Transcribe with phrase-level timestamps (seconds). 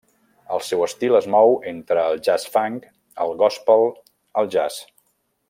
[0.53, 2.89] El seu estil es mou entre el jazz-funk,
[3.27, 3.87] el gòspel
[4.43, 4.83] el jazz.